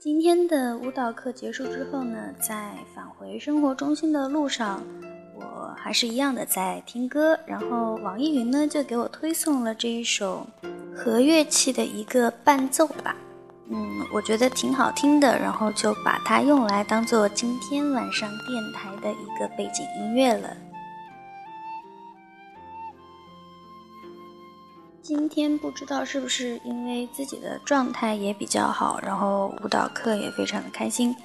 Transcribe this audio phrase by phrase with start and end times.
[0.00, 4.80] 今天的舞蹈课结束之后呢，在返回生活中心的路上，
[5.34, 7.36] 我还是一样的在听歌。
[7.44, 10.46] 然后网易云呢就给我推送了这一首
[10.94, 13.16] 和乐器的一个伴奏吧，
[13.70, 20.56] 嗯，我觉得挺好听的，然后就把它用来当做今天晚上电台的一个背景音乐了。
[25.08, 31.16] 今天不知道是不是因为自己的状态也比较好，然后舞蹈课也非常的开心。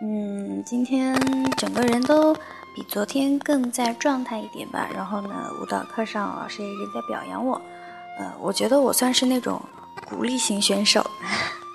[0.00, 1.12] 嗯，今天
[1.56, 4.88] 整个人都比昨天更在状态一点吧。
[4.94, 7.60] 然后呢，舞蹈课上老师也一直在表扬我，
[8.20, 9.60] 呃，我觉得我算是那种
[10.08, 11.04] 鼓励型选手，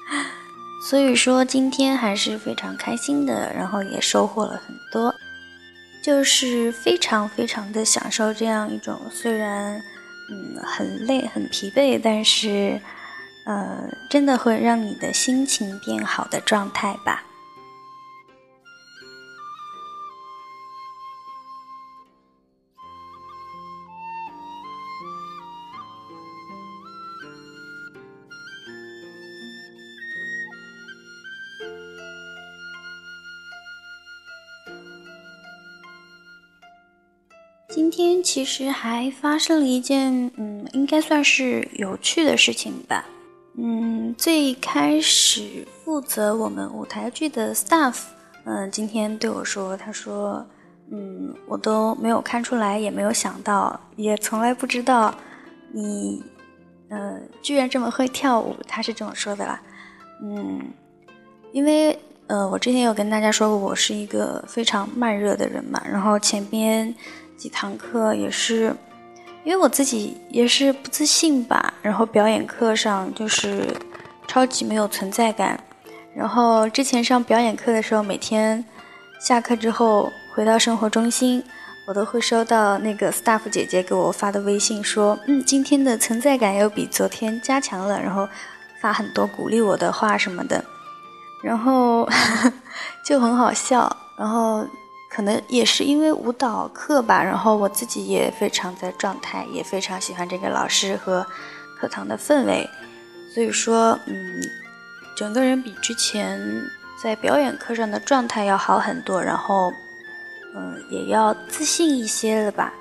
[0.90, 5.14] 所以说今天还是非常开心的，然后也收获了很多，
[6.02, 9.82] 就是非常非常的享受这样一种虽然。
[10.30, 12.80] 嗯，很累，很疲惫，但是，
[13.44, 17.24] 呃，真的会让你的心情变好的状态吧。
[37.76, 43.04] 今天其实还发生了一件，嗯，应该算是有趣的事情吧。
[43.58, 47.98] 嗯，最开始负责我们舞台剧的 staff，
[48.46, 50.46] 嗯，今天对我说，他说，
[50.90, 55.14] 嗯，我都没有看出来，也没有想到，也从来不知道
[55.74, 56.24] 你，
[56.88, 58.56] 呃，居然这么会跳舞。
[58.66, 59.62] 他是这么说的啦。
[60.24, 60.62] 嗯，
[61.52, 66.96] 因为，呃，我之前有跟大家说过，我是一个非常慢热的人嘛，然后前边。
[67.38, 68.76] 几堂课也是，
[69.44, 73.68] 因为我自己也是不自信吧，然后表演课上就是
[74.28, 75.60] 超级没有存在感。
[76.16, 78.64] 然后之前上表演课的时候，每天
[79.20, 81.44] 下课之后回到生活中心，
[81.88, 88.28] 我都会收到那个 staff 姐姐给我发的微信，说：“嗯，今天的存在感又比昨天加强了。”然后
[88.82, 90.64] 发很多鼓励我的话什么的，
[91.44, 92.08] 然后
[93.06, 94.66] 就很好笑，然后。
[95.16, 101.26] 可能也是因为舞蹈课吧，然后我自己也非常在状态，也非常喜欢这个老师和
[101.80, 102.70] 课堂的氛围，
[103.34, 104.44] 所以说，嗯，
[105.16, 106.38] 整个人比之前
[107.02, 109.72] 在表演课上的状态要好很多，然后，
[110.54, 112.74] 嗯，也要自信一些了吧。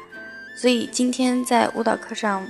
[0.57, 2.45] 所以今天在舞蹈课上，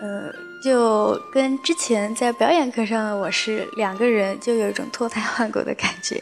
[0.00, 6.20] 呃，就跟之前在表演课上我是两个人，就有一种脱胎换骨的感觉。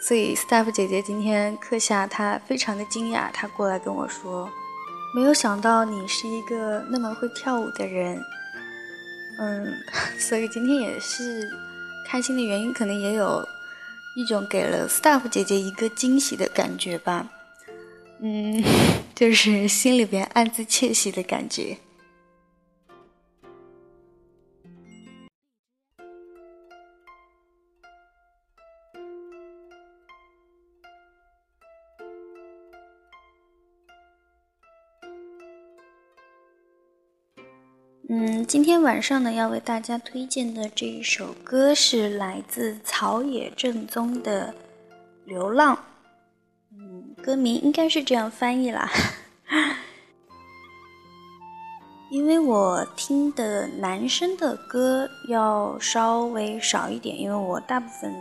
[0.00, 4.50] 所以，staff 姐姐今天课下，她非常的惊讶，她过来跟我说
[5.14, 8.20] ：“没有想到你是一个那么会跳舞的人。”
[9.38, 9.72] 嗯，
[10.18, 11.48] 所以今天也是
[12.08, 13.46] 开心的原因，可能也有
[14.16, 17.28] 一种给了 staff 姐姐一个惊喜的感觉吧。
[18.22, 18.62] 嗯，
[19.14, 21.76] 就是心里边暗自窃喜的感觉。
[38.12, 44.52] 嗯，今天晚上呢，要为大家推荐的这一首歌是来自草野正宗的
[45.26, 45.76] 《流浪》。
[46.72, 48.90] 嗯，歌名应该是这样翻译啦。
[52.10, 58.12] 因为我听的男生的歌要稍微少一点，因为我大部分，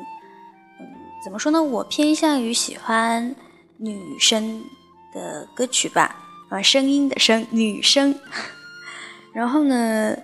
[0.80, 0.86] 嗯，
[1.26, 1.64] 怎么说呢？
[1.64, 3.36] 我偏向于喜欢
[3.78, 4.64] 女生
[5.12, 6.16] 的歌曲吧，
[6.50, 8.14] 啊，声音的声，女生。
[9.40, 10.18] 然后呢，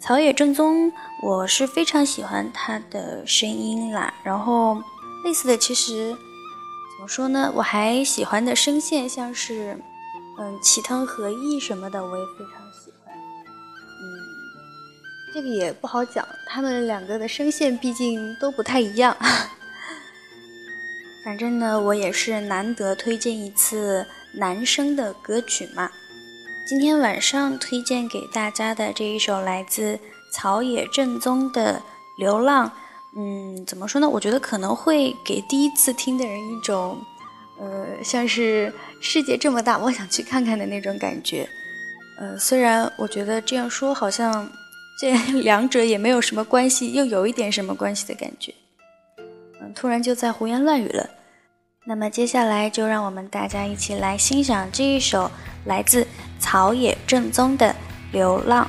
[0.00, 0.90] 草野正宗，
[1.22, 4.14] 我是非常喜欢他的声音啦。
[4.24, 4.82] 然后
[5.26, 7.52] 类似的，其实怎么说呢？
[7.54, 9.76] 我还喜欢的声线，像是
[10.38, 13.14] 嗯，齐藤和义什么的，我也非常喜欢。
[13.14, 14.00] 嗯，
[15.34, 19.14] 这个也不好讲，他们两个的声线毕竟都不太一样。
[21.26, 25.90] 反正呢，我也是难得推荐一次男生的歌曲嘛。
[26.64, 29.98] 今天晚上推荐给大家的这一首来自
[30.32, 31.74] 草野正宗的
[32.18, 32.68] 《流浪》，
[33.16, 34.08] 嗯，怎么说呢？
[34.08, 36.96] 我觉得可能会给第一次听的人一种，
[37.58, 41.48] 呃，像是世界这么大，我想去看看的那种感觉。
[42.18, 44.48] 呃，虽然我觉得这样说好像
[45.00, 45.12] 这
[45.42, 48.54] 两者也没有什么关系，又有一点什么关系的感觉。
[49.60, 51.10] 嗯，突然就在胡言乱语了。
[51.84, 55.28] 那么接下来就让我们大家一起来欣赏这一首
[55.64, 56.06] 来自
[56.38, 57.68] 草野正宗的
[58.12, 58.64] 《流浪》。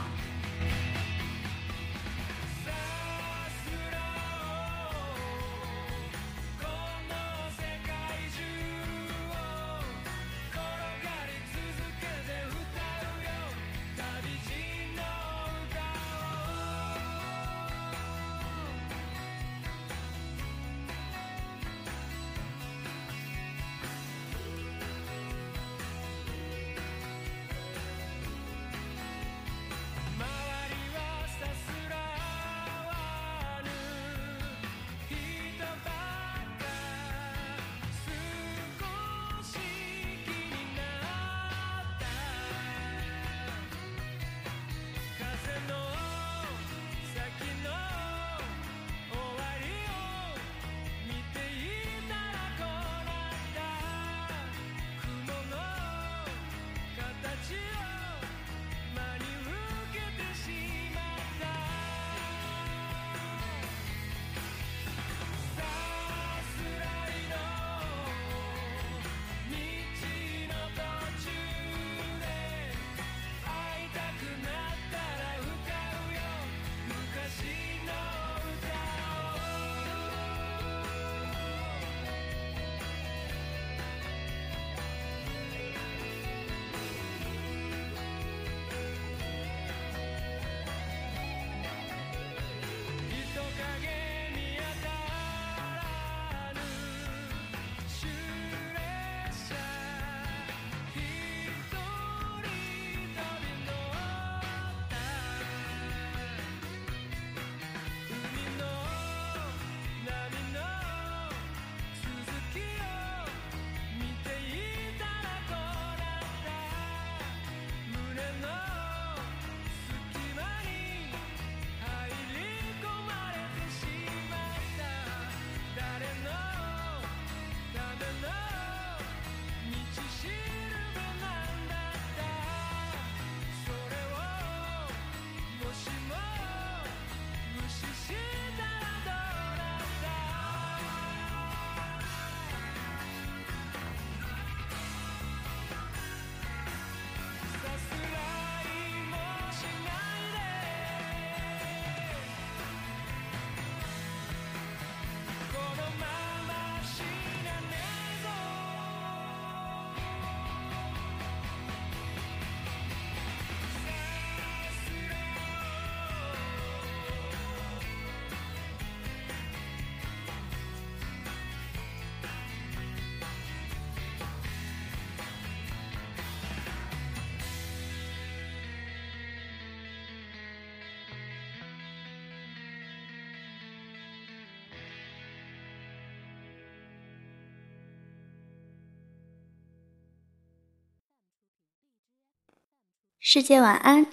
[193.25, 194.05] 世界晚安。